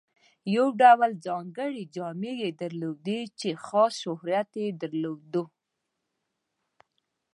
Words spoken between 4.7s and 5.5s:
درلود.